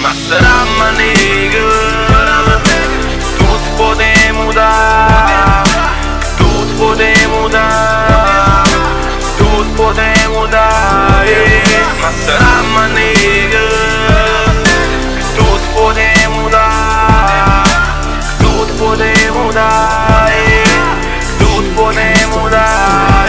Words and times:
Mas 0.00 0.16
será 0.16 0.64
maneiro 0.78 1.68
Tudo 3.36 3.76
pode 3.76 4.32
mudar. 4.32 5.62
Tudo 6.38 6.78
pode 6.78 7.12
mudar. 7.28 8.64
Tudo 9.36 9.76
pode 9.76 10.28
mudar 10.28 11.24
Mas 12.00 12.14
será 12.14 12.62
maneiro 12.62 13.68
Tudo 15.36 15.74
pode 15.74 16.28
mudar. 16.28 17.62
Tudo 18.38 18.72
pode 18.78 19.30
mudar 19.32 20.30
Tudo 21.38 21.74
pode 21.74 22.26
mudar 22.38 23.26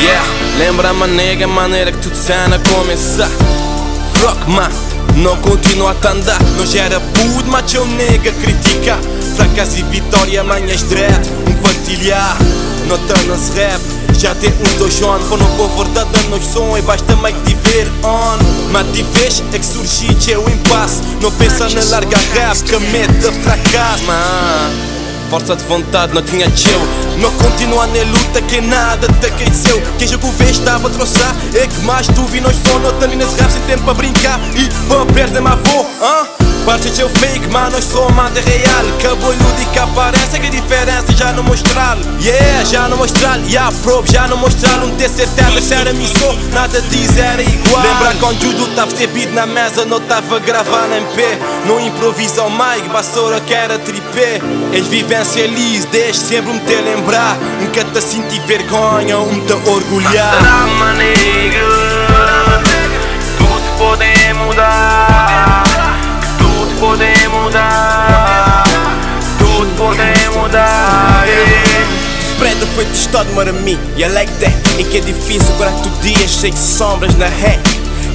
Yeah, 0.00 0.24
lembra 0.56 0.88
a 0.88 1.06
nega, 1.06 1.44
a 1.44 1.48
maneira 1.48 1.92
que 1.92 1.98
tudo 1.98 2.16
cena 2.16 2.58
começar 2.58 3.28
Fuck 4.18 4.50
man, 4.50 4.70
não 5.16 5.36
continua 5.36 5.90
a 6.02 6.10
andar 6.10 6.42
Não 6.56 6.64
gera 6.66 7.00
puto, 7.00 7.48
mas 7.48 7.72
eu 7.74 7.84
nega 7.86 8.32
critica. 8.32 8.98
Fracasso 9.34 9.78
e 9.78 9.82
vitória, 9.82 10.42
manhãs 10.42 10.82
dread 10.84 11.20
Um 11.46 11.54
partilhar, 11.62 12.36
não 12.88 12.98
torna-se 13.06 13.52
rap 13.52 13.80
já 14.18 14.34
tem 14.34 14.50
um 14.50 14.78
dois 14.78 15.02
on, 15.02 15.18
para 15.28 15.36
não 15.36 15.56
pôr 15.56 15.68
verdade 15.84 16.26
nos 16.30 16.42
som 16.46 16.74
E 16.78 16.80
basta 16.80 17.14
mais 17.16 17.34
te 17.44 17.54
ver 17.54 17.86
on. 18.02 18.38
Mas 18.70 18.86
te 18.94 19.02
vês 19.02 19.42
é 19.52 19.58
que 19.58 19.66
surgi, 19.66 20.32
é 20.32 20.38
o 20.38 20.48
impasse 20.48 21.02
Não 21.20 21.30
pensa 21.32 21.68
na 21.68 21.84
larga 21.90 22.16
rap, 22.16 22.62
que 22.62 22.78
medo 22.78 23.12
de 23.12 23.38
fracasso 23.40 24.04
Man. 24.04 24.85
Força 25.30 25.56
de 25.56 25.64
vontade 25.64 26.14
não 26.14 26.22
tinha 26.22 26.48
teu 26.50 26.80
Não 27.18 27.30
continua 27.32 27.86
na 27.88 28.02
luta 28.04 28.40
que 28.42 28.60
nada 28.60 29.08
te 29.08 29.26
aqueceu. 29.26 29.82
Quem 29.98 30.06
jogou 30.06 30.30
vez 30.32 30.50
estava 30.50 30.86
a 30.86 30.90
troçar. 30.90 31.34
É 31.54 31.66
que 31.66 31.80
mais 31.80 32.06
tu 32.06 32.22
vi 32.26 32.40
nós 32.40 32.54
só 32.64 32.78
não 32.78 32.92
terminas 32.98 33.34
rap 33.34 33.50
sem 33.50 33.62
tempo 33.62 33.82
para 33.82 33.94
brincar. 33.94 34.38
E 34.54 34.68
para 34.88 35.06
perder 35.06 35.40
uma 35.40 35.56
boa, 35.56 35.84
hein? 35.84 36.35
Parte 36.66 36.90
de 36.90 37.08
fake, 37.08 37.46
nós 37.46 37.84
somos 37.84 38.10
amante 38.10 38.40
real 38.40 38.84
Que 38.98 39.06
lúdica 39.06 39.84
aparece, 39.84 40.40
que 40.40 40.50
diferença 40.50 41.12
já 41.16 41.32
não 41.32 41.44
mostrar 41.44 41.96
Yeah, 42.20 42.64
já 42.64 42.88
não 42.88 42.96
mostrar, 42.96 43.38
yeah, 43.46 43.72
probe, 43.82 44.10
já 44.10 44.26
não 44.26 44.36
mostrar 44.36 44.80
ter 44.98 45.08
certeza 45.08 45.60
se 45.60 45.74
era 45.74 45.92
missão, 45.92 46.36
nada 46.52 46.80
diz 46.80 47.16
era 47.18 47.40
igual. 47.40 47.82
Lembra 47.82 48.16
quando 48.18 48.40
tudo 48.40 48.74
tava 48.74 48.90
bebido 48.96 49.32
na 49.32 49.46
mesa, 49.46 49.84
não 49.84 50.00
tava 50.00 50.40
gravando 50.40 50.94
em 50.94 51.04
pé 51.14 51.38
Não 51.66 51.80
improvisa 51.80 52.42
o 52.42 52.50
mic, 52.50 52.88
basura 52.92 53.40
que 53.40 53.54
era 53.54 53.78
tripé 53.78 54.40
Eles 54.72 54.88
vivência 54.88 55.46
lisa, 55.46 55.86
desde 55.92 56.18
sempre 56.18 56.52
me 56.52 56.60
te 56.60 56.74
lembrar 56.74 57.36
Nunca 57.60 57.84
te 57.84 58.00
senti 58.00 58.40
vergonha, 58.40 59.18
um 59.18 59.40
te 59.46 59.52
orgulhar 59.52 60.34
Preto 72.38 72.66
foi 72.74 72.84
testado, 72.86 73.32
mano, 73.32 73.52
me, 73.52 73.78
yeah 73.96 74.12
like 74.12 74.32
that. 74.40 74.54
E 74.78 74.84
que 74.84 74.98
é 74.98 75.00
difícil 75.00 75.52
agora 75.54 75.72
tu 75.72 75.88
dias 76.00 76.30
cheio 76.30 76.52
de 76.52 76.58
sombras 76.58 77.14
na 77.16 77.26
ré 77.26 77.58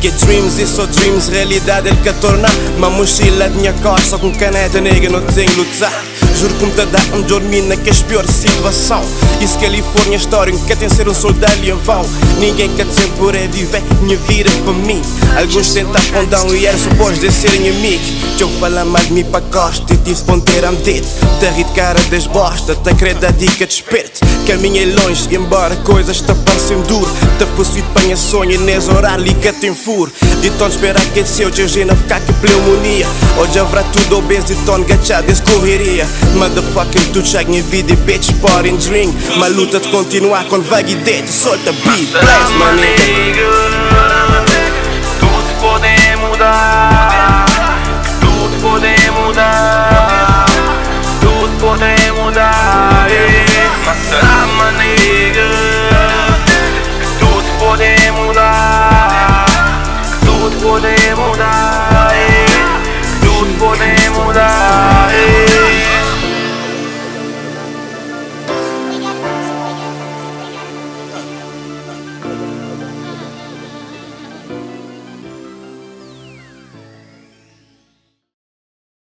Que 0.00 0.10
dreams 0.10 0.68
só 0.68 0.86
dreams, 0.86 1.28
realidade 1.28 1.88
ele 1.88 1.96
que 1.96 2.12
torna 2.14 2.48
Uma 2.76 2.88
mochila 2.88 3.48
de 3.48 3.56
minha 3.56 3.72
costa 3.72 4.16
com 4.18 4.32
caneta 4.32 4.80
negra 4.80 5.10
não 5.10 5.22
tenho 5.22 5.52
lutar 5.56 5.92
Juro 6.38 6.54
que 6.54 6.66
me 6.66 6.70
te 6.70 6.86
dá 6.86 7.00
um 7.16 7.22
dormir 7.22 7.62
naquela 7.62 7.96
pior 8.04 8.24
situação. 8.28 9.02
Isso 9.40 9.58
Califórnia 9.58 10.14
é 10.14 10.18
história 10.18 10.56
que 10.56 10.76
tem 10.76 10.88
ser 10.88 11.08
um 11.08 11.14
soldado 11.14 11.68
em 11.68 11.74
vão. 11.78 12.06
Ninguém 12.38 12.72
quer 12.76 12.86
dizer 12.86 13.08
por 13.18 13.34
é 13.34 13.48
viver 13.48 13.82
minha 14.02 14.16
vida 14.18 14.48
para 14.64 14.72
mim. 14.72 15.02
Alguns 15.36 15.70
tentam 15.70 16.00
pondão 16.12 16.54
e 16.54 16.64
era 16.64 16.78
suposto 16.78 17.26
de 17.26 17.32
serem 17.32 17.70
amigos. 17.70 18.06
Que 18.36 18.44
eu 18.44 18.48
falo 18.50 18.86
mais 18.86 19.08
de 19.08 19.14
mim 19.14 19.24
para 19.24 19.40
costa 19.40 19.92
e 19.92 19.96
tive 19.96 20.22
ponteiro 20.22 20.68
a 20.68 20.70
medir 20.70 21.02
Te 21.40 21.50
ri 21.56 21.64
de 21.64 21.72
cara 21.72 22.00
das 22.08 22.28
bosta, 22.28 22.76
te 22.76 22.94
credo 22.94 23.26
a 23.26 23.32
dica 23.32 23.66
de 23.66 23.74
esperto 23.74 24.20
Caminhei 24.46 24.92
longe, 24.92 25.28
embora 25.34 25.74
coisas 25.76 26.20
te 26.20 26.32
parecem 26.68 26.82
duro 26.82 27.10
Te 27.38 27.46
possuído 27.56 27.88
panha 27.94 28.16
sonho 28.16 28.52
e 28.52 28.58
nesse 28.58 28.90
horário 28.90 29.24
liga 29.24 29.52
tem 29.52 29.74
furo. 29.74 30.12
De 30.40 30.50
tão 30.50 30.68
esperar 30.68 31.04
que 31.06 31.24
seu 31.24 31.50
teu 31.50 31.66
gena 31.66 31.96
ficar 31.96 32.20
com 32.20 32.32
pneumonia. 32.34 33.06
Hoje 33.38 33.58
haverá 33.58 33.82
tudo 33.84 34.18
obeso 34.18 34.52
e 34.52 34.56
tão 34.64 34.82
gachado 34.82 35.30
escorreria 35.30 36.06
Motherfucking 36.34 37.12
tu 37.12 37.22
check 37.22 37.48
minha 37.48 37.62
vida 37.62 37.92
e 37.92 37.96
bitch 37.96 38.32
party 38.40 38.70
and 38.70 38.76
drink. 38.76 39.14
Uma 39.34 39.48
luta 39.48 39.80
de 39.80 39.88
continuar 39.88 40.44
com 40.46 40.60
vague 40.60 40.94
dedo 40.96 41.32
Solta 41.32 41.72
beat, 41.72 42.10
blast 42.10 42.52
my 42.54 43.47
pode 63.68 64.10
mudar 64.16 65.08
Tudo 65.10 65.18
pode 65.18 65.28
mudar 65.28 65.37